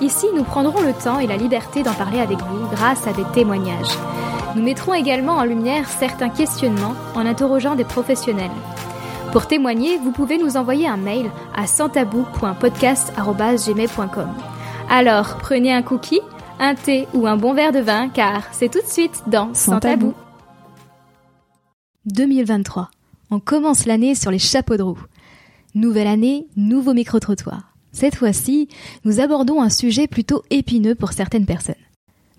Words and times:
ici 0.00 0.26
nous 0.34 0.44
prendrons 0.44 0.82
le 0.82 0.92
temps 0.92 1.18
et 1.18 1.26
la 1.26 1.36
liberté 1.36 1.82
d'en 1.82 1.94
parler 1.94 2.20
avec 2.20 2.38
vous 2.38 2.68
grâce 2.70 3.06
à 3.06 3.12
des 3.12 3.24
témoignages. 3.34 3.98
Nous 4.56 4.62
mettrons 4.62 4.94
également 4.94 5.34
en 5.34 5.44
lumière 5.44 5.88
certains 5.88 6.28
questionnements 6.28 6.94
en 7.14 7.26
interrogeant 7.26 7.74
des 7.74 7.82
professionnels. 7.84 8.52
Pour 9.32 9.48
témoigner, 9.48 9.98
vous 9.98 10.12
pouvez 10.12 10.38
nous 10.38 10.56
envoyer 10.56 10.86
un 10.86 10.96
mail 10.96 11.28
à 11.56 11.66
santabou.podcast.gmail.com. 11.66 14.28
Alors, 14.88 15.38
prenez 15.38 15.72
un 15.72 15.82
cookie, 15.82 16.20
un 16.60 16.76
thé 16.76 17.08
ou 17.14 17.26
un 17.26 17.36
bon 17.36 17.52
verre 17.52 17.72
de 17.72 17.80
vin, 17.80 18.08
car 18.08 18.44
c'est 18.52 18.70
tout 18.70 18.80
de 18.80 18.86
suite 18.86 19.24
dans 19.26 19.52
Sans, 19.54 19.80
tabou. 19.80 20.14
2023. 22.06 22.90
On 23.32 23.40
commence 23.40 23.86
l'année 23.86 24.14
sur 24.14 24.30
les 24.30 24.38
chapeaux 24.38 24.76
de 24.76 24.84
roue. 24.84 25.02
Nouvelle 25.74 26.06
année, 26.06 26.46
nouveau 26.56 26.94
micro-trottoir. 26.94 27.73
Cette 27.94 28.16
fois-ci, 28.16 28.68
nous 29.04 29.20
abordons 29.20 29.62
un 29.62 29.70
sujet 29.70 30.08
plutôt 30.08 30.42
épineux 30.50 30.96
pour 30.96 31.12
certaines 31.12 31.46
personnes. 31.46 31.76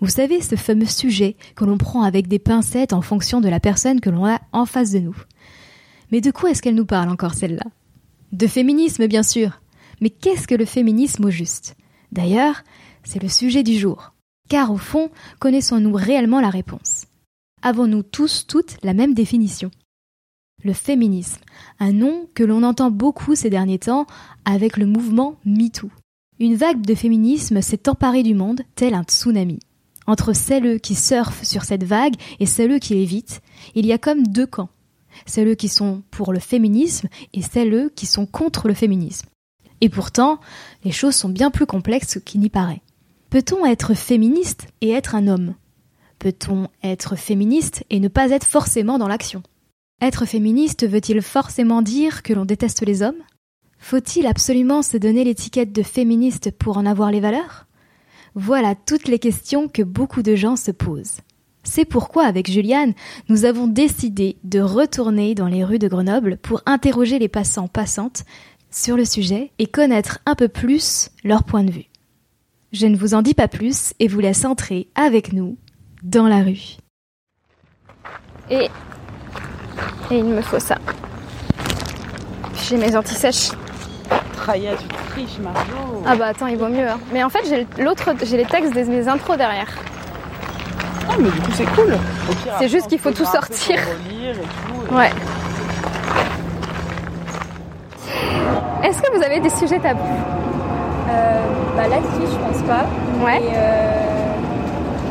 Vous 0.00 0.10
savez, 0.10 0.42
ce 0.42 0.54
fameux 0.54 0.84
sujet 0.84 1.34
que 1.56 1.64
l'on 1.64 1.78
prend 1.78 2.02
avec 2.02 2.28
des 2.28 2.38
pincettes 2.38 2.92
en 2.92 3.00
fonction 3.00 3.40
de 3.40 3.48
la 3.48 3.58
personne 3.58 4.02
que 4.02 4.10
l'on 4.10 4.26
a 4.26 4.38
en 4.52 4.66
face 4.66 4.90
de 4.90 4.98
nous. 4.98 5.16
Mais 6.12 6.20
de 6.20 6.30
quoi 6.30 6.50
est-ce 6.50 6.60
qu'elle 6.60 6.74
nous 6.74 6.84
parle 6.84 7.08
encore 7.08 7.32
celle-là? 7.32 7.64
De 8.32 8.46
féminisme, 8.46 9.06
bien 9.06 9.22
sûr. 9.22 9.62
Mais 10.02 10.10
qu'est-ce 10.10 10.46
que 10.46 10.54
le 10.54 10.66
féminisme 10.66 11.24
au 11.24 11.30
juste? 11.30 11.74
D'ailleurs, 12.12 12.62
c'est 13.02 13.22
le 13.22 13.30
sujet 13.30 13.62
du 13.62 13.78
jour. 13.78 14.12
Car 14.50 14.70
au 14.70 14.76
fond, 14.76 15.08
connaissons-nous 15.38 15.94
réellement 15.94 16.42
la 16.42 16.50
réponse? 16.50 17.06
Avons-nous 17.62 18.02
tous 18.02 18.46
toutes 18.46 18.76
la 18.82 18.92
même 18.92 19.14
définition? 19.14 19.70
Le 20.66 20.74
féminisme, 20.74 21.40
un 21.80 21.92
nom 21.92 22.28
que 22.34 22.42
l'on 22.42 22.62
entend 22.62 22.90
beaucoup 22.90 23.34
ces 23.34 23.48
derniers 23.48 23.78
temps 23.78 24.06
avec 24.44 24.76
le 24.76 24.84
mouvement 24.84 25.36
MeToo. 25.46 25.88
Une 26.38 26.56
vague 26.56 26.84
de 26.84 26.94
féminisme 26.94 27.62
s'est 27.62 27.88
emparée 27.88 28.22
du 28.22 28.34
monde 28.34 28.60
tel 28.74 28.92
un 28.92 29.04
tsunami. 29.04 29.60
Entre 30.06 30.34
celles 30.34 30.80
qui 30.80 30.94
surfent 30.94 31.44
sur 31.44 31.64
cette 31.64 31.84
vague 31.84 32.16
et 32.40 32.46
celles 32.46 32.78
qui 32.80 32.94
évitent, 32.94 33.40
il 33.74 33.86
y 33.86 33.92
a 33.92 33.98
comme 33.98 34.26
deux 34.26 34.46
camps. 34.46 34.68
Celles 35.24 35.56
qui 35.56 35.68
sont 35.68 36.02
pour 36.10 36.32
le 36.32 36.40
féminisme 36.40 37.08
et 37.32 37.40
celles 37.40 37.90
qui 37.94 38.04
sont 38.04 38.26
contre 38.26 38.68
le 38.68 38.74
féminisme. 38.74 39.28
Et 39.80 39.88
pourtant, 39.88 40.40
les 40.84 40.92
choses 40.92 41.14
sont 41.14 41.28
bien 41.28 41.50
plus 41.50 41.66
complexes 41.66 42.18
qu'il 42.24 42.40
n'y 42.40 42.50
paraît. 42.50 42.82
Peut-on 43.30 43.64
être 43.64 43.94
féministe 43.94 44.68
et 44.80 44.90
être 44.90 45.14
un 45.14 45.26
homme? 45.26 45.54
Peut-on 46.18 46.68
être 46.82 47.16
féministe 47.16 47.84
et 47.90 48.00
ne 48.00 48.08
pas 48.08 48.30
être 48.30 48.46
forcément 48.46 48.98
dans 48.98 49.08
l'action? 49.08 49.42
Être 50.00 50.26
féministe 50.26 50.86
veut-il 50.86 51.22
forcément 51.22 51.82
dire 51.82 52.22
que 52.22 52.32
l'on 52.32 52.44
déteste 52.44 52.84
les 52.84 53.02
hommes? 53.02 53.22
Faut-il 53.78 54.26
absolument 54.26 54.82
se 54.82 54.96
donner 54.96 55.24
l'étiquette 55.24 55.72
de 55.72 55.82
féministe 55.82 56.50
pour 56.50 56.76
en 56.78 56.86
avoir 56.86 57.10
les 57.10 57.20
valeurs? 57.20 57.66
Voilà 58.34 58.74
toutes 58.74 59.08
les 59.08 59.18
questions 59.18 59.68
que 59.68 59.82
beaucoup 59.82 60.22
de 60.22 60.34
gens 60.34 60.56
se 60.56 60.70
posent. 60.70 61.20
C'est 61.64 61.84
pourquoi, 61.84 62.24
avec 62.24 62.50
Juliane, 62.50 62.94
nous 63.28 63.44
avons 63.44 63.66
décidé 63.66 64.36
de 64.44 64.60
retourner 64.60 65.34
dans 65.34 65.48
les 65.48 65.64
rues 65.64 65.78
de 65.78 65.88
Grenoble 65.88 66.36
pour 66.38 66.62
interroger 66.66 67.18
les 67.18 67.28
passants 67.28 67.68
passantes 67.68 68.24
sur 68.70 68.96
le 68.96 69.04
sujet 69.04 69.50
et 69.58 69.66
connaître 69.66 70.20
un 70.26 70.34
peu 70.34 70.48
plus 70.48 71.10
leur 71.24 71.44
point 71.44 71.64
de 71.64 71.72
vue. 71.72 71.86
Je 72.72 72.86
ne 72.86 72.96
vous 72.96 73.14
en 73.14 73.22
dis 73.22 73.34
pas 73.34 73.48
plus 73.48 73.94
et 73.98 74.06
vous 74.06 74.20
laisse 74.20 74.44
entrer 74.44 74.88
avec 74.94 75.32
nous 75.32 75.56
dans 76.02 76.28
la 76.28 76.42
rue. 76.42 76.76
Et 78.50 78.68
et 80.10 80.18
il 80.18 80.24
me 80.24 80.40
faut 80.42 80.58
ça. 80.58 80.76
J'ai 82.68 82.76
mes 82.76 82.96
anti-sèches. 82.96 83.50
Raya, 84.44 84.72
tu 84.76 84.86
triches, 85.10 85.38
Marjo. 85.40 86.02
Ah 86.06 86.14
bah 86.16 86.26
attends, 86.26 86.46
il 86.46 86.56
vaut 86.56 86.68
mieux. 86.68 86.86
Hein. 86.88 86.98
Mais 87.12 87.22
en 87.24 87.28
fait, 87.30 87.40
j'ai 87.48 87.66
l'autre, 87.82 88.10
j'ai 88.22 88.36
les 88.36 88.44
textes 88.44 88.74
de 88.74 88.82
mes 88.84 89.08
intros 89.08 89.36
derrière. 89.36 89.68
Ah 91.08 91.14
mais 91.18 91.30
du 91.30 91.40
coup 91.40 91.50
c'est 91.54 91.64
cool. 91.74 91.96
C'est 92.58 92.68
juste 92.68 92.88
qu'il 92.88 92.98
faut 92.98 93.12
tout 93.12 93.24
sortir. 93.24 93.78
Ouais. 94.90 95.10
Est-ce 98.82 99.02
que 99.02 99.16
vous 99.16 99.22
avez 99.22 99.40
des 99.40 99.50
sujets 99.50 99.78
tabous? 99.78 100.00
Euh, 101.08 101.40
Bah 101.76 101.88
là-dessus, 101.88 102.32
je 102.32 102.38
pense 102.38 102.62
pas. 102.62 102.84
Ouais. 103.24 103.40
Euh, 103.54 104.32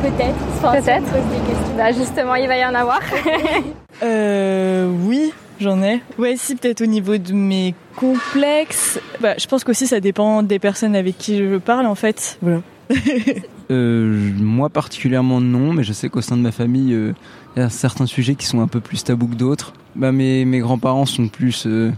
peut-être. 0.02 0.82
Peut-être. 0.84 1.76
Bah 1.76 1.92
justement, 1.92 2.34
il 2.36 2.48
va 2.48 2.56
y 2.56 2.64
en 2.64 2.74
avoir. 2.74 3.00
Euh, 4.02 4.90
oui, 5.04 5.32
j'en 5.60 5.82
ai. 5.82 6.02
Ouais, 6.18 6.36
si, 6.36 6.56
peut-être 6.56 6.82
au 6.82 6.86
niveau 6.86 7.16
de 7.18 7.32
mes 7.32 7.74
complexes. 7.96 9.00
Bah, 9.20 9.34
je 9.38 9.46
pense 9.46 9.64
qu'aussi 9.64 9.86
ça 9.86 10.00
dépend 10.00 10.42
des 10.42 10.58
personnes 10.58 10.94
avec 10.94 11.18
qui 11.18 11.38
je 11.38 11.56
parle, 11.56 11.86
en 11.86 11.94
fait. 11.94 12.38
Voilà. 12.42 12.60
euh, 13.70 14.30
moi 14.38 14.68
particulièrement 14.68 15.40
non, 15.40 15.72
mais 15.72 15.82
je 15.82 15.92
sais 15.92 16.08
qu'au 16.08 16.20
sein 16.20 16.36
de 16.36 16.42
ma 16.42 16.52
famille, 16.52 16.92
euh, 16.92 17.14
il 17.56 17.60
y 17.60 17.62
a 17.62 17.70
certains 17.70 18.06
sujets 18.06 18.34
qui 18.34 18.46
sont 18.46 18.60
un 18.60 18.68
peu 18.68 18.80
plus 18.80 19.02
tabous 19.02 19.28
que 19.28 19.34
d'autres. 19.34 19.72
Bah, 19.94 20.12
mes, 20.12 20.44
mes 20.44 20.60
grands-parents 20.60 21.06
sont 21.06 21.28
plus 21.28 21.66
euh, 21.66 21.90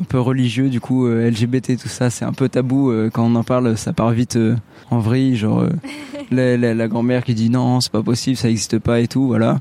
un 0.00 0.04
peu 0.04 0.18
religieux, 0.18 0.70
du 0.70 0.80
coup 0.80 1.06
euh, 1.06 1.30
LGBT 1.30 1.76
tout 1.80 1.88
ça, 1.88 2.10
c'est 2.10 2.24
un 2.24 2.32
peu 2.32 2.48
tabou. 2.48 2.92
quand 3.12 3.24
on 3.24 3.34
en 3.36 3.44
parle, 3.44 3.76
ça 3.76 3.92
part 3.92 4.10
vite 4.10 4.38
en 4.90 4.98
vrille, 4.98 5.36
genre 5.36 5.66
la, 6.30 6.56
la, 6.56 6.74
la 6.74 6.88
grand-mère 6.88 7.22
qui 7.22 7.34
dit 7.34 7.50
non, 7.50 7.80
c'est 7.80 7.92
pas 7.92 8.02
possible, 8.02 8.36
ça 8.36 8.48
n'existe 8.48 8.78
pas 8.78 9.00
et 9.00 9.08
tout, 9.08 9.26
voilà. 9.26 9.58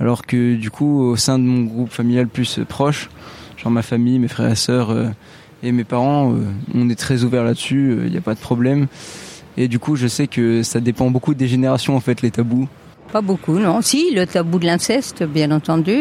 Alors 0.00 0.26
que 0.26 0.54
du 0.56 0.70
coup, 0.70 1.00
au 1.00 1.16
sein 1.16 1.38
de 1.38 1.44
mon 1.44 1.62
groupe 1.62 1.90
familial 1.90 2.26
plus 2.26 2.60
proche, 2.68 3.08
genre 3.56 3.70
ma 3.70 3.82
famille, 3.82 4.18
mes 4.18 4.28
frères 4.28 4.50
et 4.50 4.56
sœurs 4.56 4.90
euh, 4.90 5.06
et 5.62 5.72
mes 5.72 5.84
parents, 5.84 6.32
euh, 6.32 6.42
on 6.74 6.88
est 6.90 6.98
très 6.98 7.22
ouvert 7.22 7.44
là-dessus, 7.44 7.94
il 7.96 8.06
euh, 8.06 8.10
n'y 8.10 8.16
a 8.16 8.20
pas 8.20 8.34
de 8.34 8.40
problème. 8.40 8.86
Et 9.56 9.68
du 9.68 9.78
coup, 9.78 9.94
je 9.94 10.08
sais 10.08 10.26
que 10.26 10.62
ça 10.64 10.80
dépend 10.80 11.10
beaucoup 11.10 11.34
des 11.34 11.46
générations 11.46 11.94
en 11.94 12.00
fait, 12.00 12.22
les 12.22 12.32
tabous. 12.32 12.68
Pas 13.12 13.20
beaucoup, 13.20 13.58
non. 13.60 13.80
Si, 13.82 14.12
le 14.12 14.26
tabou 14.26 14.58
de 14.58 14.66
l'inceste, 14.66 15.22
bien 15.22 15.52
entendu, 15.52 15.94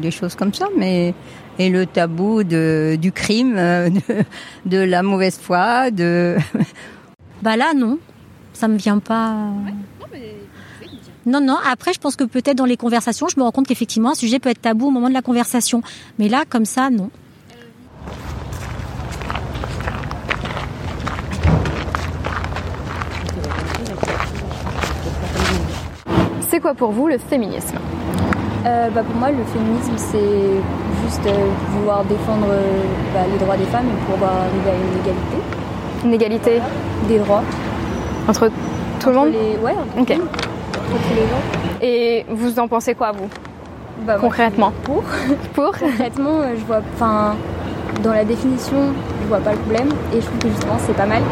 des 0.00 0.10
choses 0.10 0.34
comme 0.34 0.54
ça, 0.54 0.68
mais 0.78 1.12
et 1.58 1.68
le 1.68 1.84
tabou 1.84 2.42
de, 2.42 2.96
du 2.98 3.12
crime, 3.12 3.56
de, 3.56 4.24
de 4.64 4.78
la 4.78 5.02
mauvaise 5.02 5.38
foi, 5.38 5.90
de. 5.90 6.36
bah 7.42 7.58
là, 7.58 7.74
non, 7.76 7.98
ça 8.54 8.68
me 8.68 8.78
vient 8.78 8.98
pas. 8.98 9.34
Non, 9.34 10.06
non. 11.38 11.56
Après, 11.70 11.92
je 11.92 12.00
pense 12.00 12.16
que 12.16 12.24
peut-être 12.24 12.56
dans 12.56 12.64
les 12.64 12.76
conversations, 12.76 13.28
je 13.28 13.38
me 13.38 13.44
rends 13.44 13.52
compte 13.52 13.68
qu'effectivement, 13.68 14.10
un 14.10 14.14
sujet 14.14 14.40
peut 14.40 14.48
être 14.48 14.60
tabou 14.60 14.88
au 14.88 14.90
moment 14.90 15.08
de 15.08 15.14
la 15.14 15.22
conversation. 15.22 15.82
Mais 16.18 16.28
là, 16.28 16.42
comme 16.48 16.64
ça, 16.64 16.90
non. 16.90 17.10
C'est 26.50 26.58
quoi 26.58 26.74
pour 26.74 26.90
vous 26.90 27.06
le 27.06 27.18
féminisme? 27.18 27.76
Euh, 28.66 28.90
bah 28.90 29.02
Pour 29.02 29.14
moi, 29.14 29.30
le 29.30 29.44
féminisme, 29.44 29.94
c'est 29.96 30.18
juste 31.04 31.26
euh, 31.26 31.46
vouloir 31.70 32.04
défendre 32.04 32.48
euh, 32.50 32.82
bah, 33.14 33.20
les 33.30 33.38
droits 33.38 33.56
des 33.56 33.64
femmes 33.66 33.86
et 33.86 34.12
pouvoir 34.12 34.32
arriver 34.32 34.70
à 34.70 34.74
une 34.74 35.00
égalité. 35.00 35.36
Une 36.04 36.14
égalité 36.14 36.60
Des 37.08 37.18
droits. 37.20 37.44
Entre 38.28 38.50
tout 38.98 39.10
le 39.10 39.14
monde? 39.14 39.32
Ouais, 39.62 39.74
ok. 40.92 41.82
Et 41.82 42.26
vous 42.28 42.58
en 42.58 42.68
pensez 42.68 42.94
quoi, 42.94 43.12
vous 43.12 43.28
bah, 44.06 44.16
Concrètement 44.20 44.72
Pour. 44.84 45.02
Pour 45.54 45.72
Concrètement, 45.80 46.40
euh, 46.40 46.54
je 46.58 46.64
vois. 46.64 46.80
Enfin, 46.94 47.34
dans 48.02 48.12
la 48.12 48.24
définition, 48.24 48.92
je 49.22 49.28
vois 49.28 49.38
pas 49.38 49.52
le 49.52 49.58
problème. 49.58 49.88
Et 50.12 50.20
je 50.20 50.26
trouve 50.26 50.38
que 50.38 50.48
justement, 50.48 50.76
c'est 50.78 50.96
pas 50.96 51.06
mal. 51.06 51.22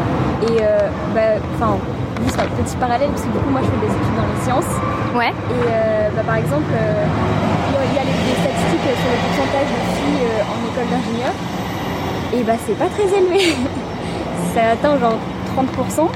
Et, 0.43 0.61
euh, 0.61 0.89
bah, 1.13 1.41
enfin, 1.55 1.77
juste 2.25 2.39
un 2.39 2.63
petit 2.63 2.75
parallèle, 2.77 3.09
parce 3.09 3.23
que 3.23 3.31
du 3.31 3.37
coup, 3.37 3.49
moi, 3.49 3.61
je 3.63 3.69
fais 3.69 3.85
des 3.85 3.93
études 3.93 4.15
dans 4.15 4.27
les 4.27 4.41
sciences. 4.43 4.73
Ouais. 5.15 5.29
Et 5.29 5.63
euh, 5.67 6.09
bah, 6.15 6.23
par 6.25 6.35
exemple, 6.35 6.73
il 6.73 7.95
y 7.95 7.99
a 7.99 8.05
des 8.05 8.35
statistiques 8.41 8.85
sur 8.85 9.09
le 9.09 9.19
pourcentage 9.23 9.69
de 9.69 9.81
filles 9.97 10.27
en 10.45 10.57
école 10.69 10.89
d'ingénieur. 10.89 11.33
Et 12.33 12.43
bah, 12.43 12.53
c'est 12.65 12.77
pas 12.77 12.87
très 12.87 13.07
élevé. 13.17 13.55
ça 14.53 14.71
atteint 14.73 14.97
genre 14.99 15.17
30%. 15.55 16.07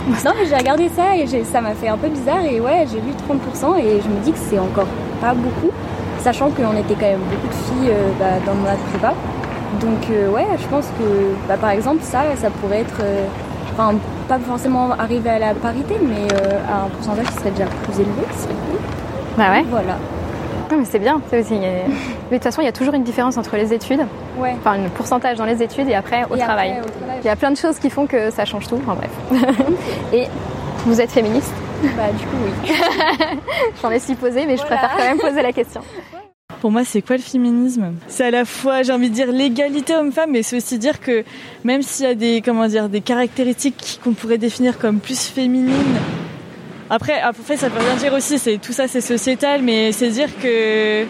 Non, 0.24 0.32
mais 0.38 0.46
j'ai 0.46 0.56
regardé 0.56 0.88
ça 0.88 1.16
et 1.16 1.26
ça 1.44 1.60
m'a 1.60 1.74
fait 1.74 1.88
un 1.88 1.96
peu 1.96 2.08
bizarre 2.08 2.44
et 2.44 2.60
ouais, 2.60 2.86
j'ai 2.90 3.00
vu 3.00 3.10
30% 3.12 3.78
et 3.78 4.00
je 4.00 4.08
me 4.08 4.20
dis 4.24 4.32
que 4.32 4.38
c'est 4.38 4.58
encore 4.58 4.86
pas 5.20 5.34
beaucoup, 5.34 5.70
sachant 6.20 6.50
qu'on 6.50 6.76
était 6.76 6.94
quand 6.94 7.10
même 7.10 7.20
beaucoup 7.30 7.48
de 7.48 7.52
filles 7.52 7.90
euh, 7.90 8.10
bah, 8.18 8.38
dans 8.46 8.54
notre 8.54 8.82
prépa. 8.90 9.14
Donc 9.80 10.10
euh, 10.10 10.30
ouais, 10.30 10.46
je 10.58 10.66
pense 10.66 10.86
que 10.98 11.34
bah, 11.48 11.56
par 11.56 11.70
exemple 11.70 12.02
ça, 12.02 12.22
ça 12.36 12.50
pourrait 12.50 12.80
être, 12.80 13.00
euh, 13.02 13.26
enfin 13.72 13.94
pas 14.28 14.38
forcément 14.38 14.92
arriver 14.92 15.30
à 15.30 15.38
la 15.38 15.54
parité, 15.54 15.94
mais 16.02 16.32
euh, 16.32 16.58
à 16.68 16.84
un 16.84 16.88
pourcentage 16.88 17.26
qui 17.26 17.34
serait 17.34 17.50
déjà 17.50 17.66
plus 17.66 17.94
élevé. 18.00 18.22
Bah 19.36 19.50
ouais. 19.52 19.64
Voilà. 19.70 19.96
Non, 20.70 20.78
mais 20.78 20.84
c'est 20.84 20.98
bien. 20.98 21.20
c'est 21.30 21.40
aussi- 21.40 21.54
Mais 21.58 21.84
de 22.30 22.34
toute 22.34 22.42
façon, 22.44 22.60
il 22.62 22.64
y 22.64 22.68
a 22.68 22.72
toujours 22.72 22.94
une 22.94 23.02
différence 23.04 23.36
entre 23.36 23.56
les 23.56 23.72
études, 23.72 24.00
Ouais. 24.38 24.54
enfin 24.58 24.72
un 24.74 24.88
pourcentage 24.90 25.36
dans 25.38 25.44
les 25.44 25.62
études 25.62 25.88
et 25.88 25.94
après 25.94 26.24
au 26.30 26.36
Et 26.36 26.38
travail. 26.38 26.70
après, 26.72 26.80
au 26.88 26.90
travail, 26.98 27.18
Il 27.22 27.26
y 27.26 27.30
a 27.30 27.36
plein 27.36 27.50
de 27.50 27.56
choses 27.56 27.78
qui 27.78 27.90
font 27.90 28.06
que 28.06 28.30
ça 28.30 28.44
change 28.44 28.68
tout. 28.68 28.80
Enfin 28.86 28.94
bref. 28.96 29.10
et 30.12 30.26
vous 30.86 31.00
êtes 31.00 31.10
féministe 31.10 31.52
bah, 31.96 32.12
du 32.12 32.24
coup, 32.26 32.36
oui. 32.44 32.74
J'en 33.82 33.90
ai 33.90 33.98
supposé, 33.98 34.44
mais 34.44 34.58
je 34.58 34.62
préfère 34.62 34.90
quand 34.96 35.02
même 35.02 35.18
poser 35.18 35.40
la 35.40 35.50
question. 35.52 35.80
Pour 36.60 36.70
moi, 36.70 36.82
c'est 36.84 37.00
quoi 37.00 37.16
le 37.16 37.22
féminisme? 37.22 37.94
C'est 38.06 38.24
à 38.26 38.30
la 38.30 38.44
fois, 38.44 38.82
j'ai 38.82 38.92
envie 38.92 39.08
de 39.08 39.14
dire, 39.14 39.32
l'égalité 39.32 39.96
homme-femme, 39.96 40.30
mais 40.32 40.42
c'est 40.42 40.56
aussi 40.58 40.76
dire 40.78 41.00
que 41.00 41.24
même 41.64 41.80
s'il 41.80 42.04
y 42.04 42.08
a 42.10 42.14
des, 42.14 42.42
comment 42.44 42.66
dire, 42.66 42.90
des 42.90 43.00
caractéristiques 43.00 43.98
qu'on 44.04 44.12
pourrait 44.12 44.36
définir 44.36 44.78
comme 44.78 44.98
plus 44.98 45.26
féminines, 45.28 45.72
après, 46.90 47.20
après, 47.20 47.56
ça 47.56 47.68
veut 47.68 47.78
rien 47.78 47.96
dire 47.96 48.12
aussi, 48.12 48.38
c'est 48.38 48.58
tout 48.58 48.72
ça, 48.72 48.88
c'est 48.88 49.00
sociétal, 49.00 49.62
mais 49.62 49.92
c'est 49.92 50.08
dire 50.08 50.28
que 50.42 51.04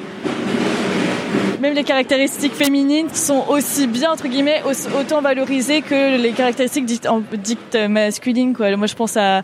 même 1.61 1.75
les 1.75 1.85
caractéristiques 1.85 2.55
féminines 2.55 3.09
sont 3.13 3.45
aussi 3.49 3.87
bien 3.87 4.11
entre 4.13 4.29
guillemets 4.29 4.63
au- 4.65 4.99
autant 5.01 5.21
valorisées 5.21 5.83
que 5.83 6.17
les 6.21 6.33
caractéristiques 6.33 6.87
dites, 6.87 7.07
en- 7.07 7.23
dites 7.35 7.77
masculines. 7.89 8.55
Quoi. 8.55 8.75
Moi, 8.77 8.87
je 8.87 8.95
pense 8.95 9.17
à 9.17 9.43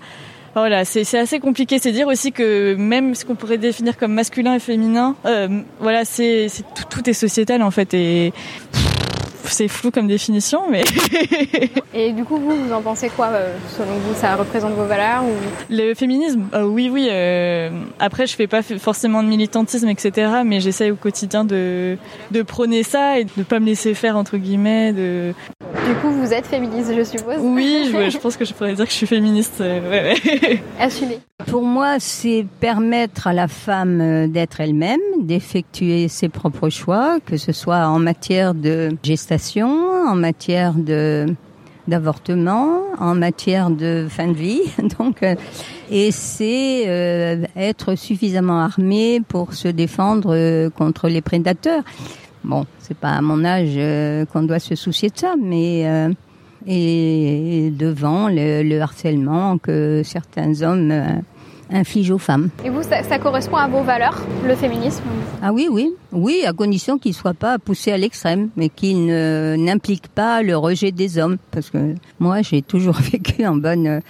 voilà, 0.55 0.87
c'est 0.87 1.03
assez 1.19 1.39
compliqué. 1.39 1.79
C'est 1.79 1.93
dire 1.93 2.07
aussi 2.09 2.33
que 2.33 2.75
même 2.77 3.15
ce 3.15 3.27
qu'on 3.27 3.35
pourrait 3.35 3.59
définir 3.59 3.99
comme 3.99 4.15
masculin 4.15 4.55
et 4.55 4.59
féminin, 4.59 5.15
euh, 5.27 5.61
voilà, 5.81 6.07
c'est 6.07 6.47
tout, 6.75 6.85
tout 6.89 7.11
est 7.11 7.13
sociétal 7.13 7.63
en 7.63 7.71
fait 7.71 7.93
et 7.93 8.33
c'est 9.51 9.69
flou 9.69 9.91
comme 9.91 10.07
définition, 10.07 10.63
mais 10.71 10.85
Et 11.95 12.13
du 12.13 12.25
coup, 12.25 12.37
vous, 12.37 12.55
vous 12.55 12.73
en 12.73 12.83
pensez 12.83 13.09
quoi 13.09 13.29
euh, 13.29 13.57
Selon 13.77 13.95
vous, 13.95 14.15
ça 14.15 14.37
représente 14.37 14.75
vos 14.75 14.85
valeurs 14.85 15.25
ou... 15.25 15.33
le 15.71 15.95
féminisme, 15.95 16.43
euh, 16.55 16.65
oui, 16.65 16.91
oui. 16.93 17.09
euh, 17.11 17.71
après, 17.99 18.27
je 18.27 18.35
fais 18.35 18.47
pas 18.47 18.63
forcément 18.63 19.23
de 19.23 19.29
militantisme, 19.29 19.89
etc. 19.89 20.43
Mais 20.45 20.61
j'essaye 20.61 20.91
au 20.91 20.97
quotidien 20.97 21.45
de 21.45 21.97
de 22.31 22.43
prôner 22.43 22.83
ça 22.83 23.19
et 23.19 23.25
de 23.25 23.43
pas 23.43 23.61
me 23.61 23.67
laisser 23.67 23.95
faire 23.95 24.17
entre 24.17 24.37
guillemets. 24.37 24.93
De 24.93 25.35
Du 25.87 25.95
coup, 25.95 26.11
vous 26.11 26.33
êtes 26.33 26.47
féministe, 26.47 26.93
je 26.97 27.05
suppose 27.05 27.37
oui, 27.39 27.91
je, 27.93 28.11
je 28.11 28.19
pense 28.19 28.37
que 28.37 28.45
je 28.45 28.53
pourrais 28.53 28.75
dire 28.75 28.85
que 28.85 28.91
je 28.91 28.97
suis 28.97 29.07
féministe. 29.07 29.61
euh, 29.61 29.89
ouais. 29.89 30.61
Pour 31.47 31.63
moi, 31.63 32.01
c'est 32.01 32.45
permettre 32.59 33.29
à 33.29 33.33
la 33.33 33.47
femme 33.47 34.01
euh, 34.01 34.27
d'être 34.27 34.61
elle-même, 34.61 34.99
d'effectuer 35.21 36.09
ses 36.09 36.29
propres 36.29 36.71
choix, 36.71 37.19
que 37.25 37.37
ce 37.37 37.53
soit 37.53 37.87
en 37.87 38.01
matière 38.01 38.53
de 38.53 38.97
gestation, 39.05 39.69
en 39.69 40.17
matière 40.17 40.75
de 40.75 41.27
d'avortement, 41.89 42.81
en 42.99 43.15
matière 43.15 43.71
de 43.71 44.07
fin 44.09 44.29
de 44.29 44.37
vie. 44.37 44.61
Donc, 44.99 45.23
euh, 45.23 45.35
et 45.91 46.11
c'est 46.11 46.85
euh, 46.87 47.45
être 47.57 47.95
suffisamment 47.95 48.61
armé 48.61 49.21
pour 49.27 49.55
se 49.55 49.69
défendre 49.69 50.35
euh, 50.35 50.71
contre 50.71 51.09
les 51.09 51.21
prédateurs. 51.21 51.83
Bon, 52.47 52.65
c'est 52.79 52.97
pas 52.97 53.11
à 53.11 53.21
mon 53.21 53.45
âge 53.45 53.75
euh, 53.77 54.25
qu'on 54.25 54.45
doit 54.45 54.61
se 54.61 54.77
soucier 54.77 55.09
de 55.09 55.19
ça, 55.19 55.35
mais 55.37 55.83
euh, 55.85 56.11
et 56.65 57.73
devant 57.77 58.29
le, 58.29 58.63
le 58.63 58.81
harcèlement 58.81 59.59
que 59.59 60.03
certains 60.05 60.63
hommes 60.63 60.93
euh, 60.93 61.07
infligent 61.73 62.15
aux 62.15 62.19
femmes. 62.19 62.51
Et 62.65 62.71
vous, 62.71 62.85
ça, 62.85 63.03
ça 63.03 63.19
correspond 63.19 63.57
à 63.57 63.67
vos 63.67 63.83
valeurs, 63.83 64.23
le 64.47 64.55
féminisme? 64.55 65.03
Ah 65.43 65.53
oui, 65.53 65.67
oui, 65.69 65.93
oui, 66.13 66.45
à 66.47 66.53
condition 66.53 66.99
qu'il 66.99 67.15
soit 67.15 67.35
pas 67.35 67.59
poussé 67.59 67.91
à 67.91 67.99
l'extrême, 67.99 68.51
mais 68.55 68.69
qu'il 68.69 69.07
ne 69.07 69.57
n'implique 69.59 70.07
pas 70.07 70.43
le 70.43 70.57
rejet 70.57 70.93
des 70.93 71.19
hommes, 71.19 71.39
parce 71.51 71.71
que 71.71 71.97
moi 72.21 72.43
j'ai 72.43 72.63
toujours 72.63 72.97
vécu 73.13 73.45
en 73.45 73.57
bonne 73.57 74.03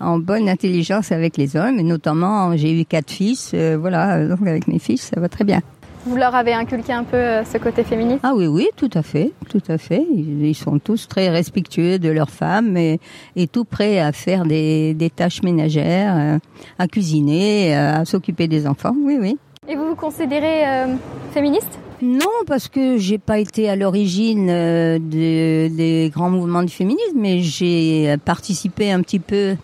en 0.00 0.18
bonne 0.18 0.48
intelligence 0.48 1.12
avec 1.12 1.36
les 1.36 1.56
hommes, 1.56 1.78
et 1.78 1.82
notamment 1.82 2.56
j'ai 2.56 2.80
eu 2.80 2.86
quatre 2.86 3.10
fils, 3.10 3.50
euh, 3.52 3.76
voilà, 3.78 4.26
donc 4.26 4.40
avec 4.46 4.66
mes 4.66 4.78
fils 4.78 5.10
ça 5.14 5.20
va 5.20 5.28
très 5.28 5.44
bien. 5.44 5.60
Vous 6.04 6.16
leur 6.16 6.34
avez 6.34 6.52
inculqué 6.52 6.92
un 6.92 7.04
peu 7.04 7.16
euh, 7.16 7.44
ce 7.44 7.58
côté 7.58 7.84
féministe? 7.84 8.20
Ah 8.24 8.32
oui, 8.34 8.46
oui, 8.48 8.68
tout 8.76 8.90
à 8.94 9.02
fait, 9.02 9.32
tout 9.48 9.62
à 9.68 9.78
fait. 9.78 10.04
Ils, 10.10 10.54
sont 10.54 10.78
tous 10.80 11.06
très 11.06 11.28
respectueux 11.28 11.98
de 12.00 12.08
leurs 12.08 12.30
femmes 12.30 12.76
et, 12.76 12.98
et 13.36 13.46
tout 13.46 13.64
prêts 13.64 14.00
à 14.00 14.10
faire 14.12 14.44
des, 14.44 14.94
des 14.94 15.10
tâches 15.10 15.42
ménagères, 15.42 16.16
euh, 16.16 16.38
à 16.78 16.88
cuisiner, 16.88 17.76
euh, 17.76 18.00
à 18.00 18.04
s'occuper 18.04 18.48
des 18.48 18.66
enfants. 18.66 18.94
Oui, 19.00 19.16
oui. 19.20 19.38
Et 19.68 19.76
vous 19.76 19.86
vous 19.90 19.94
considérez 19.94 20.66
euh, 20.66 20.86
féministe? 21.32 21.78
Non, 22.02 22.26
parce 22.48 22.66
que 22.66 22.98
j'ai 22.98 23.18
pas 23.18 23.38
été 23.38 23.68
à 23.70 23.76
l'origine 23.76 24.48
euh, 24.50 24.98
de- 24.98 25.68
des 25.68 26.10
grands 26.12 26.30
mouvements 26.30 26.64
du 26.64 26.72
féminisme, 26.72 27.16
mais 27.16 27.42
j'ai 27.42 28.16
participé 28.24 28.90
un 28.90 29.02
petit 29.02 29.20
peu 29.20 29.54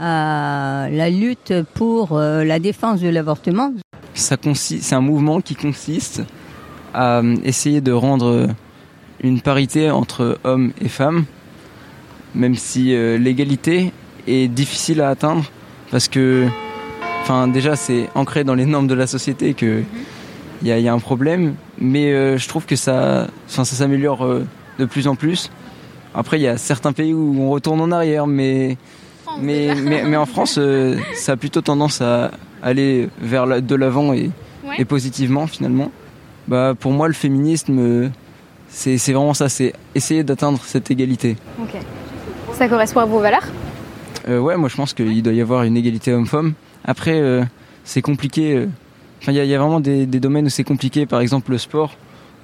à 0.00 0.88
la 0.90 1.10
lutte 1.10 1.52
pour 1.74 2.16
euh, 2.16 2.42
la 2.42 2.58
défense 2.58 3.00
de 3.00 3.08
l'avortement. 3.08 3.72
c'est 4.14 4.92
un 4.94 5.00
mouvement 5.00 5.42
qui 5.42 5.54
consiste 5.54 6.22
à 6.94 7.18
euh, 7.18 7.36
essayer 7.44 7.82
de 7.82 7.92
rendre 7.92 8.48
une 9.22 9.42
parité 9.42 9.90
entre 9.90 10.38
hommes 10.42 10.72
et 10.80 10.88
femmes, 10.88 11.24
même 12.34 12.54
si 12.54 12.94
euh, 12.94 13.18
l'égalité 13.18 13.92
est 14.26 14.48
difficile 14.48 15.02
à 15.02 15.10
atteindre 15.10 15.44
parce 15.90 16.08
que, 16.08 16.46
enfin, 17.20 17.46
déjà 17.46 17.76
c'est 17.76 18.08
ancré 18.14 18.42
dans 18.42 18.54
les 18.54 18.64
normes 18.64 18.86
de 18.86 18.94
la 18.94 19.06
société 19.06 19.52
que 19.52 19.82
il 20.62 20.68
y 20.68 20.72
a, 20.72 20.78
y 20.78 20.88
a 20.88 20.92
un 20.92 20.98
problème, 20.98 21.54
mais 21.78 22.36
je 22.36 22.46
trouve 22.46 22.66
que 22.66 22.76
ça, 22.76 23.28
ça 23.46 23.64
s'améliore 23.64 24.28
de 24.78 24.84
plus 24.84 25.08
en 25.08 25.14
plus. 25.14 25.50
Après, 26.14 26.38
il 26.38 26.42
y 26.42 26.48
a 26.48 26.58
certains 26.58 26.92
pays 26.92 27.14
où 27.14 27.40
on 27.40 27.48
retourne 27.48 27.80
en 27.80 27.90
arrière, 27.90 28.26
mais 28.26 28.76
mais, 29.40 29.74
mais, 29.74 30.04
mais 30.04 30.16
en 30.16 30.26
France, 30.26 30.56
euh, 30.58 30.96
ça 31.14 31.32
a 31.32 31.36
plutôt 31.36 31.60
tendance 31.60 32.00
à 32.00 32.30
aller 32.62 33.08
vers 33.20 33.46
la- 33.46 33.60
de 33.60 33.74
l'avant 33.74 34.12
et, 34.12 34.30
Ouais. 34.66 34.74
et 34.78 34.84
positivement 34.84 35.46
finalement. 35.46 35.90
Bah, 36.48 36.74
pour 36.78 36.92
moi, 36.92 37.08
le 37.08 37.14
féminisme, 37.14 38.10
c'est 38.68 38.96
vraiment 39.12 39.34
ça, 39.34 39.48
c'est 39.48 39.72
essayer 39.94 40.22
d'atteindre 40.24 40.60
cette 40.64 40.90
égalité. 40.90 41.36
Ok. 41.60 41.76
Ça 42.52 42.68
correspond 42.68 43.00
à 43.00 43.04
vos 43.06 43.20
valeurs 43.20 43.46
Euh, 44.28 44.38
ouais, 44.38 44.56
moi 44.58 44.68
je 44.68 44.76
pense 44.76 44.92
qu'il 44.92 45.22
doit 45.22 45.32
y 45.32 45.40
avoir 45.40 45.62
une 45.62 45.76
égalité 45.78 46.12
homme-femme. 46.12 46.52
Après, 46.84 47.18
euh, 47.20 47.42
c'est 47.84 48.02
compliqué. 48.02 48.54
euh, 48.56 48.66
Enfin, 49.22 49.32
il 49.32 49.36
y, 49.36 49.40
a- 49.40 49.44
il 49.44 49.50
y 49.50 49.54
a 49.54 49.58
vraiment 49.58 49.80
des, 49.80 50.06
des 50.06 50.18
domaines 50.20 50.46
où 50.46 50.48
c'est 50.48 50.64
compliqué, 50.64 51.04
par 51.04 51.20
exemple 51.20 51.50
le 51.50 51.58
sport, 51.58 51.94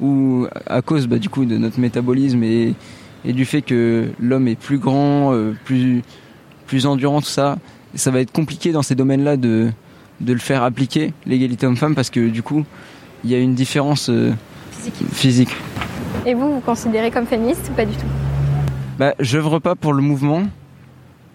où 0.00 0.46
à 0.66 0.82
cause 0.82 1.06
bah, 1.06 1.18
du 1.18 1.28
coup 1.30 1.46
de 1.46 1.56
notre 1.56 1.80
métabolisme 1.80 2.42
et, 2.42 2.74
et 3.24 3.32
du 3.32 3.44
fait 3.46 3.62
que 3.62 4.08
l'homme 4.20 4.46
est 4.46 4.58
plus 4.60 4.76
grand, 4.78 5.32
euh, 5.32 5.54
plus 5.64 6.02
plus 6.66 6.86
endurant, 6.86 7.20
tout 7.20 7.28
ça, 7.28 7.58
ça 7.94 8.10
va 8.10 8.20
être 8.20 8.32
compliqué 8.32 8.72
dans 8.72 8.82
ces 8.82 8.94
domaines-là 8.94 9.36
de 9.36 9.70
de 10.20 10.32
le 10.32 10.38
faire 10.38 10.62
appliquer 10.62 11.12
l'égalité 11.26 11.66
homme-femme 11.66 11.94
parce 11.94 12.08
que 12.08 12.28
du 12.28 12.42
coup 12.42 12.64
il 13.22 13.30
y 13.30 13.34
a 13.34 13.38
une 13.38 13.54
différence 13.54 14.08
euh, 14.08 14.32
physique. 15.12 15.50
Et 16.24 16.34
vous, 16.34 16.54
vous 16.54 16.60
considérez 16.60 17.10
comme 17.10 17.26
féministe 17.26 17.68
ou 17.70 17.74
pas 17.74 17.84
du 17.84 17.94
tout? 17.94 18.06
Bah, 18.98 19.14
j'œuvre 19.20 19.58
pas 19.58 19.74
pour 19.74 19.92
le 19.92 20.02
mouvement, 20.02 20.44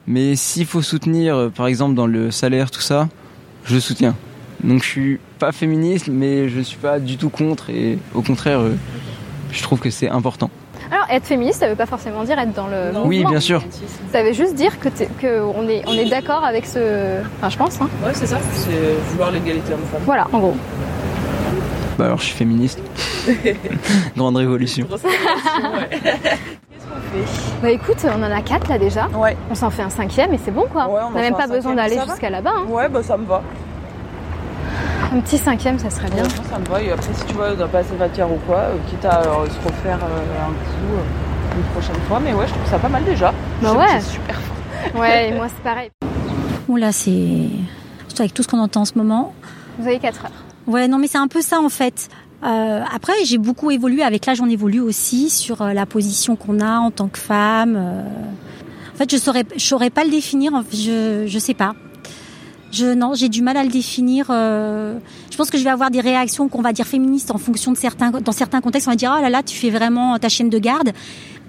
mais 0.08 0.36
s'il 0.36 0.66
faut 0.66 0.82
soutenir, 0.82 1.36
euh, 1.36 1.50
par 1.50 1.68
exemple, 1.68 1.96
dans 1.96 2.08
le 2.08 2.32
salaire, 2.32 2.72
tout 2.72 2.82
ça, 2.82 3.08
je 3.66 3.78
soutiens. 3.78 4.16
Donc 4.64 4.84
je 4.84 4.88
suis 4.88 5.20
pas 5.40 5.52
féministe, 5.52 6.08
mais 6.08 6.50
je 6.50 6.62
suis 6.62 6.78
pas 6.78 7.00
du 7.00 7.18
tout 7.18 7.30
contre, 7.30 7.70
et 7.70 7.98
au 8.14 8.22
contraire, 8.22 8.60
euh, 8.60 8.76
je 9.52 9.62
trouve 9.62 9.80
que 9.80 9.90
c'est 9.90 10.10
important. 10.10 10.50
Alors, 10.92 11.06
être 11.10 11.26
féministe, 11.26 11.60
ça 11.62 11.70
veut 11.70 11.76
pas 11.76 11.86
forcément 11.86 12.24
dire 12.26 12.38
être 12.38 12.54
dans 12.54 12.68
le 12.68 12.92
Oui, 13.06 13.18
mouvement. 13.18 13.30
bien 13.32 13.40
sûr. 13.40 13.64
Ça 14.12 14.24
veut 14.24 14.34
juste 14.34 14.56
dire 14.56 14.78
que, 14.80 14.90
t'es- 14.90 15.08
que 15.22 15.42
on 15.42 15.68
est, 15.70 15.84
on 15.88 15.94
est 15.94 16.10
d'accord 16.10 16.44
avec 16.44 16.66
ce... 16.66 17.22
Enfin, 17.38 17.50
je 17.50 17.58
pense, 17.58 17.80
hein. 17.82 17.88
Ouais, 18.06 18.12
c'est 18.14 18.26
ça, 18.28 18.38
c'est 18.54 18.72
vouloir 19.12 19.32
l'égalité 19.32 19.74
homme-femme. 19.74 20.02
Voilà, 20.06 20.28
en 20.34 20.40
gros. 20.40 20.56
Bah 21.98 22.06
alors 22.06 22.18
je 22.20 22.24
suis 22.26 22.36
féministe. 22.36 22.80
Grande 24.18 24.38
révolution. 24.38 24.88
Bah 27.62 27.70
écoute, 27.70 27.98
on 28.06 28.24
en 28.24 28.32
a 28.32 28.42
quatre 28.42 28.68
là 28.70 28.78
déjà. 28.78 29.08
Ouais. 29.10 29.36
On 29.50 29.56
s'en 29.56 29.70
fait 29.70 29.84
un 29.84 29.90
cinquième 29.90 30.34
et 30.34 30.40
c'est 30.44 30.52
bon 30.52 30.66
quoi. 30.72 30.88
Ouais, 30.88 31.02
on 31.08 31.12
n'a 31.12 31.22
même 31.22 31.36
pas 31.36 31.48
besoin 31.48 31.74
d'aller 31.76 32.00
jusqu'à 32.08 32.30
là-bas. 32.30 32.54
hein. 32.58 32.66
Ouais, 32.70 32.88
bah 32.90 33.04
ça 33.04 33.18
me 33.18 33.26
va. 33.26 33.42
Un 35.12 35.20
petit 35.20 35.38
cinquième, 35.38 35.78
ça 35.78 35.90
serait 35.90 36.10
bien. 36.10 36.24
Ça 36.24 36.58
me 36.58 36.66
va. 36.66 36.82
Et 36.82 36.92
après, 36.92 37.14
si 37.14 37.26
tu 37.26 37.34
vois, 37.34 37.54
dans 37.54 37.68
passer 37.68 37.94
matière 38.00 38.32
ou 38.32 38.38
quoi, 38.48 38.58
euh, 38.60 38.78
quitte 38.90 39.04
à 39.06 39.22
euh, 39.22 39.46
se 39.46 39.68
refaire 39.68 40.00
euh, 40.04 40.46
un 40.48 40.52
coup 40.52 40.94
euh, 40.96 41.58
une 41.58 41.64
prochaine 41.74 42.02
fois. 42.08 42.20
Mais 42.24 42.34
ouais, 42.34 42.48
je 42.48 42.54
trouve 42.54 42.70
ça 42.70 42.80
pas 42.80 42.88
mal 42.90 43.04
déjà. 43.04 43.34
Bah 43.62 43.74
ouais. 43.74 43.86
C'est 44.00 44.12
super 44.12 44.40
fort. 44.40 45.02
Ouais, 45.02 45.30
et 45.30 45.34
moi 45.34 45.48
c'est 45.50 45.62
pareil. 45.64 45.90
Oula, 46.70 46.92
c'est. 46.92 47.50
Surtout 48.08 48.22
avec 48.22 48.34
tout 48.34 48.44
ce 48.44 48.48
qu'on 48.48 48.60
entend 48.60 48.82
en 48.82 48.86
ce 48.86 48.94
moment. 48.98 49.34
Vous 49.80 49.88
avez 49.88 50.00
4 50.00 50.26
heures. 50.26 50.32
Ouais, 50.68 50.88
non, 50.88 50.98
mais 50.98 51.08
c'est 51.08 51.18
un 51.18 51.28
peu 51.28 51.42
ça 51.42 51.60
en 51.60 51.70
fait. 51.70 52.08
Euh, 52.44 52.82
après, 52.96 53.14
j'ai 53.26 53.38
beaucoup 53.38 53.70
évolué. 53.70 54.04
Avec 54.04 54.26
l'âge, 54.26 54.40
on 54.42 54.50
évolue 54.50 54.80
aussi 54.80 55.30
sur 55.30 55.62
euh, 55.62 55.74
la 55.74 55.86
position 55.86 56.36
qu'on 56.38 56.60
a 56.62 56.80
en 56.80 56.90
tant 56.90 57.08
que 57.10 57.20
femme. 57.20 57.76
euh. 57.78 58.02
En 58.94 58.98
fait, 58.98 59.12
je 59.12 59.18
saurais, 59.18 59.44
je 59.56 59.64
saurais 59.66 59.90
pas 59.90 60.04
le 60.06 60.10
définir. 60.12 60.52
Je, 60.72 61.26
je 61.28 61.40
sais 61.40 61.54
pas. 61.54 61.74
Je 62.72 62.94
non, 62.94 63.14
j'ai 63.14 63.30
du 63.30 63.42
mal 63.42 63.58
à 63.58 63.64
le 63.64 63.70
définir. 63.70 64.28
euh. 64.30 64.98
Je 65.30 65.38
pense 65.38 65.50
que 65.50 65.58
je 65.58 65.64
vais 65.64 65.70
avoir 65.70 65.92
des 65.92 66.00
réactions 66.00 66.48
qu'on 66.48 66.62
va 66.62 66.72
dire 66.74 66.88
féministes 66.88 67.32
en 67.32 67.38
fonction 67.38 67.72
de 67.72 67.78
certains, 67.78 68.12
dans 68.12 68.32
certains 68.32 68.62
contextes, 68.62 68.88
on 68.88 68.92
va 68.92 68.96
dire 68.96 69.14
oh 69.18 69.22
là 69.22 69.30
là, 69.30 69.44
tu 69.44 69.56
fais 69.58 69.70
vraiment 69.70 70.18
ta 70.20 70.30
chaîne 70.30 70.50
de 70.50 70.60
garde. 70.60 70.92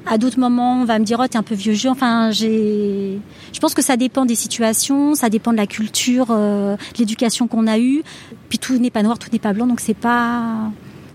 À 0.04 0.18
d'autres 0.18 0.40
moments, 0.40 0.80
on 0.80 0.84
va 0.84 0.98
me 0.98 1.04
dire 1.04 1.20
oh 1.22 1.28
t'es 1.28 1.38
un 1.38 1.44
peu 1.44 1.54
vieux 1.54 1.74
jeu. 1.74 1.88
Enfin, 1.88 2.32
j'ai. 2.32 3.20
Je 3.52 3.60
pense 3.60 3.72
que 3.72 3.82
ça 3.82 3.96
dépend 3.96 4.24
des 4.24 4.34
situations, 4.34 5.14
ça 5.14 5.28
dépend 5.30 5.52
de 5.52 5.56
la 5.58 5.68
culture, 5.68 6.26
euh, 6.30 6.74
de 6.74 6.98
l'éducation 6.98 7.46
qu'on 7.46 7.68
a 7.68 7.78
eue. 7.78 8.02
Puis 8.48 8.58
tout 8.58 8.76
n'est 8.78 8.90
pas 8.90 9.04
noir, 9.04 9.18
tout 9.18 9.28
n'est 9.32 9.38
pas 9.38 9.52
blanc, 9.52 9.66
donc 9.68 9.78
c'est 9.78 9.94
pas. 9.94 10.42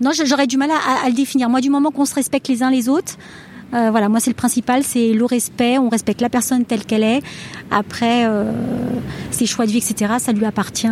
Non, 0.00 0.12
j'aurais 0.24 0.46
du 0.46 0.56
mal 0.56 0.70
à, 0.70 1.04
à, 1.04 1.08
le 1.08 1.14
définir. 1.14 1.50
Moi, 1.50 1.60
du 1.60 1.70
moment 1.70 1.90
qu'on 1.90 2.04
se 2.06 2.14
respecte 2.14 2.48
les 2.48 2.62
uns 2.62 2.70
les 2.70 2.88
autres, 2.88 3.16
euh, 3.74 3.90
voilà, 3.90 4.08
moi 4.08 4.20
c'est 4.20 4.30
le 4.30 4.36
principal, 4.36 4.82
c'est 4.82 5.12
le 5.12 5.24
respect. 5.24 5.78
On 5.78 5.88
respecte 5.88 6.20
la 6.20 6.28
personne 6.28 6.64
telle 6.64 6.84
qu'elle 6.84 7.04
est. 7.04 7.22
Après, 7.70 8.26
euh, 8.26 8.50
ses 9.30 9.46
choix 9.46 9.66
de 9.66 9.70
vie, 9.70 9.78
etc. 9.78 10.14
Ça 10.18 10.32
lui 10.32 10.44
appartient. 10.44 10.88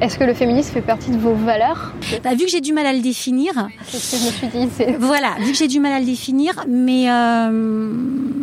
Est-ce 0.00 0.18
que 0.18 0.24
le 0.24 0.34
féminisme 0.34 0.72
fait 0.72 0.80
partie 0.80 1.10
de 1.10 1.18
vos 1.18 1.34
valeurs? 1.34 1.92
Bah, 2.24 2.34
Vu 2.34 2.44
que 2.44 2.50
j'ai 2.50 2.60
du 2.60 2.72
mal 2.72 2.86
à 2.86 2.92
le 2.92 3.00
définir. 3.00 3.52
C'est 3.86 3.98
ce 3.98 4.12
que 4.12 4.16
je 4.16 4.26
me 4.26 4.68
suis 4.68 4.86
dit. 4.88 4.96
Voilà, 4.98 5.34
vu 5.40 5.52
que 5.52 5.56
j'ai 5.56 5.68
du 5.68 5.78
mal 5.80 5.92
à 5.92 6.00
le 6.00 6.06
définir, 6.06 6.64
mais 6.68 7.08
euh, 7.08 7.92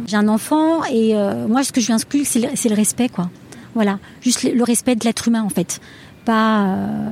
j'ai 0.07 0.15
un 0.15 0.27
enfant 0.27 0.83
et 0.85 1.15
euh, 1.15 1.47
moi 1.47 1.63
ce 1.63 1.71
que 1.71 1.81
je 1.81 1.87
lui 1.87 1.93
inculque 1.93 2.25
c'est 2.25 2.39
le, 2.39 2.47
le, 2.69 2.75
respect 2.75 3.09
quoi. 3.09 3.29
Voilà, 3.75 3.99
juste 4.21 4.43
le, 4.43 4.51
le 4.51 4.63
respect 4.63 4.95
de 4.95 5.03
l'être 5.03 5.27
humain 5.27 5.43
en 5.43 5.49
fait, 5.49 5.81
pas 6.23 6.65
euh, 6.65 7.09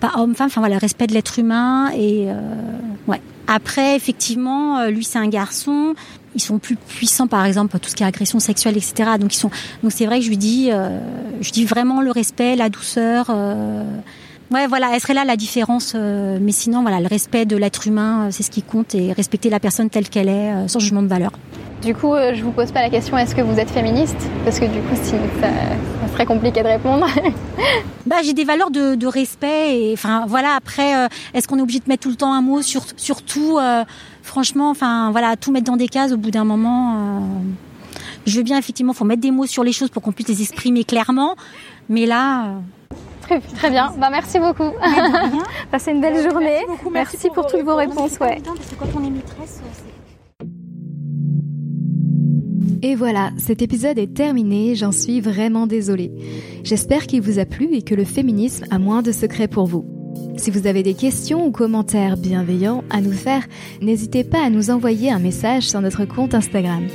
pas 0.00 0.12
homme-femme. 0.16 0.46
Enfin 0.46 0.60
voilà, 0.60 0.74
le 0.76 0.80
respect 0.80 1.06
de 1.06 1.14
l'être 1.14 1.38
humain 1.38 1.90
et 1.94 2.26
euh, 2.28 2.34
ouais. 3.08 3.20
Après, 3.46 3.96
effectivement, 3.96 4.86
lui 4.86 5.04
c'est 5.04 5.18
un 5.18 5.28
garçon. 5.28 5.94
Ils 6.34 6.42
sont 6.42 6.58
plus 6.58 6.76
puissants, 6.76 7.26
par 7.26 7.44
exemple, 7.44 7.78
tout 7.78 7.88
ce 7.88 7.94
qui 7.94 8.02
est 8.02 8.06
agression 8.06 8.38
sexuelle, 8.38 8.76
etc. 8.76 9.12
Donc 9.18 9.34
ils 9.34 9.38
sont. 9.38 9.50
Donc 9.82 9.92
c'est 9.92 10.06
vrai 10.06 10.18
que 10.18 10.24
je 10.24 10.28
lui 10.28 10.36
dis, 10.36 10.68
euh, 10.70 11.00
je 11.40 11.50
dis 11.50 11.64
vraiment 11.64 12.00
le 12.00 12.10
respect, 12.10 12.56
la 12.56 12.68
douceur. 12.68 13.26
Euh... 13.30 13.82
Ouais, 14.50 14.66
voilà, 14.66 14.90
elle 14.94 15.00
serait 15.00 15.14
là 15.14 15.24
la 15.24 15.36
différence. 15.36 15.92
Euh, 15.94 16.38
mais 16.40 16.52
sinon, 16.52 16.82
voilà, 16.82 17.00
le 17.00 17.06
respect 17.06 17.44
de 17.44 17.56
l'être 17.56 17.86
humain, 17.86 18.26
euh, 18.26 18.28
c'est 18.30 18.42
ce 18.42 18.50
qui 18.50 18.62
compte 18.62 18.94
et 18.94 19.12
respecter 19.12 19.50
la 19.50 19.60
personne 19.60 19.90
telle 19.90 20.08
qu'elle 20.08 20.28
est, 20.28 20.52
euh, 20.52 20.68
sans 20.68 20.78
jugement 20.78 21.02
de 21.02 21.08
valeur. 21.08 21.32
Du 21.82 21.94
coup, 21.94 22.14
je 22.34 22.42
vous 22.42 22.50
pose 22.50 22.72
pas 22.72 22.82
la 22.82 22.90
question 22.90 23.16
est-ce 23.16 23.34
que 23.34 23.40
vous 23.40 23.58
êtes 23.58 23.70
féministe? 23.70 24.18
Parce 24.44 24.58
que 24.58 24.64
du 24.64 24.80
coup, 24.80 24.96
si, 25.00 25.12
ça, 25.40 25.48
ça 26.00 26.12
serait 26.12 26.26
compliqué 26.26 26.62
de 26.62 26.68
répondre. 26.68 27.06
bah, 28.06 28.16
j'ai 28.24 28.32
des 28.32 28.44
valeurs 28.44 28.70
de, 28.70 28.94
de, 28.94 29.06
respect 29.06 29.78
et 29.78 29.92
enfin 29.92 30.24
voilà. 30.26 30.54
Après, 30.56 30.96
euh, 30.96 31.08
est-ce 31.34 31.46
qu'on 31.46 31.58
est 31.58 31.62
obligé 31.62 31.78
de 31.80 31.88
mettre 31.88 32.02
tout 32.02 32.10
le 32.10 32.16
temps 32.16 32.32
un 32.32 32.42
mot 32.42 32.62
sur 32.62 32.82
sur 32.96 33.22
tout 33.22 33.58
euh, 33.58 33.84
Franchement, 34.22 34.70
enfin 34.70 35.10
voilà, 35.10 35.36
tout 35.36 35.52
mettre 35.52 35.66
dans 35.66 35.76
des 35.76 35.88
cases 35.88 36.12
au 36.12 36.16
bout 36.16 36.30
d'un 36.30 36.44
moment. 36.44 36.94
Euh, 36.94 37.20
je 38.26 38.36
veux 38.36 38.42
bien 38.42 38.58
effectivement, 38.58 38.92
faut 38.92 39.04
mettre 39.04 39.22
des 39.22 39.30
mots 39.30 39.46
sur 39.46 39.64
les 39.64 39.72
choses 39.72 39.90
pour 39.90 40.02
qu'on 40.02 40.12
puisse 40.12 40.28
les 40.28 40.42
exprimer 40.42 40.84
clairement. 40.84 41.36
Mais 41.88 42.06
là. 42.06 42.54
Très, 43.22 43.40
très 43.40 43.70
bien. 43.70 43.92
Bah, 43.98 44.08
merci 44.10 44.38
beaucoup. 44.38 44.70
Passez 45.70 45.92
une 45.92 46.00
belle 46.00 46.22
journée. 46.22 46.46
Merci, 46.46 46.66
beaucoup, 46.66 46.90
merci, 46.90 47.16
merci 47.16 47.28
pour, 47.28 47.34
pour, 47.34 47.46
toutes 47.46 47.62
vos 47.62 47.76
réponses. 47.76 48.18
Ouais. 48.20 48.40
Parce 48.44 48.58
que 48.58 48.74
quand 48.74 48.98
on 48.98 49.04
est 49.06 49.10
maîtresse, 49.10 49.60
Et 52.82 52.94
voilà, 52.94 53.32
cet 53.38 53.60
épisode 53.60 53.98
est 53.98 54.14
terminé, 54.14 54.76
j'en 54.76 54.92
suis 54.92 55.20
vraiment 55.20 55.66
désolée. 55.66 56.12
J'espère 56.62 57.08
qu'il 57.08 57.22
vous 57.22 57.40
a 57.40 57.44
plu 57.44 57.70
et 57.72 57.82
que 57.82 57.94
le 57.94 58.04
féminisme 58.04 58.66
a 58.70 58.78
moins 58.78 59.02
de 59.02 59.10
secrets 59.10 59.48
pour 59.48 59.66
vous. 59.66 59.84
Si 60.36 60.52
vous 60.52 60.68
avez 60.68 60.84
des 60.84 60.94
questions 60.94 61.44
ou 61.44 61.50
commentaires 61.50 62.16
bienveillants 62.16 62.84
à 62.90 63.00
nous 63.00 63.12
faire, 63.12 63.46
n'hésitez 63.82 64.22
pas 64.22 64.44
à 64.44 64.50
nous 64.50 64.70
envoyer 64.70 65.10
un 65.10 65.18
message 65.18 65.64
sur 65.64 65.80
notre 65.80 66.04
compte 66.04 66.34
Instagram. 66.34 66.86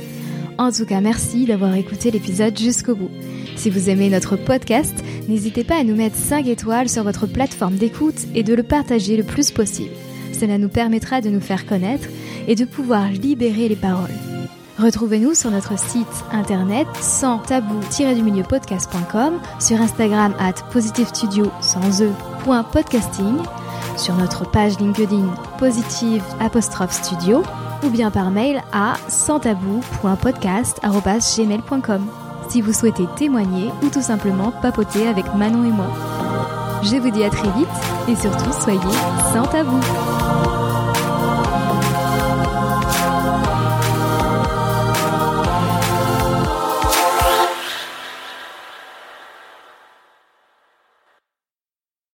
En 0.56 0.72
tout 0.72 0.86
cas, 0.86 1.02
merci 1.02 1.44
d'avoir 1.44 1.74
écouté 1.74 2.10
l'épisode 2.10 2.58
jusqu'au 2.58 2.94
bout. 2.94 3.10
Si 3.56 3.68
vous 3.68 3.90
aimez 3.90 4.08
notre 4.08 4.36
podcast, 4.36 4.94
n'hésitez 5.28 5.64
pas 5.64 5.80
à 5.80 5.84
nous 5.84 5.96
mettre 5.96 6.16
5 6.16 6.46
étoiles 6.46 6.88
sur 6.88 7.04
votre 7.04 7.26
plateforme 7.26 7.76
d'écoute 7.76 8.26
et 8.34 8.42
de 8.42 8.54
le 8.54 8.62
partager 8.62 9.18
le 9.18 9.24
plus 9.24 9.50
possible. 9.50 9.92
Cela 10.32 10.56
nous 10.56 10.70
permettra 10.70 11.20
de 11.20 11.28
nous 11.28 11.40
faire 11.40 11.66
connaître 11.66 12.08
et 12.48 12.54
de 12.54 12.64
pouvoir 12.64 13.10
libérer 13.10 13.68
les 13.68 13.76
paroles. 13.76 14.33
Retrouvez-nous 14.78 15.34
sur 15.34 15.50
notre 15.50 15.78
site 15.78 16.06
internet 16.32 16.86
sans 17.00 17.38
tabou-du-milieu 17.38 18.42
podcast.com, 18.42 19.40
sur 19.60 19.80
Instagram 19.80 20.34
at 20.38 20.54
positivestudio 20.72 21.50
sans 21.60 22.02
e, 22.02 22.10
sur 23.96 24.16
notre 24.16 24.50
page 24.50 24.78
LinkedIn 24.80 25.32
positive 25.58 26.24
studio 26.90 27.42
ou 27.84 27.90
bien 27.90 28.10
par 28.10 28.30
mail 28.30 28.62
à 28.72 28.94
santabou.podcast.gmail.com 29.08 32.06
si 32.48 32.60
vous 32.60 32.72
souhaitez 32.72 33.06
témoigner 33.16 33.70
ou 33.82 33.88
tout 33.88 34.02
simplement 34.02 34.50
papoter 34.50 35.06
avec 35.06 35.32
Manon 35.34 35.64
et 35.64 35.72
moi. 35.72 35.86
Je 36.82 36.96
vous 36.96 37.10
dis 37.10 37.24
à 37.24 37.30
très 37.30 37.50
vite 37.52 37.68
et 38.08 38.16
surtout 38.16 38.52
soyez 38.52 38.80
sans 39.32 39.46
tabou. 39.46 39.80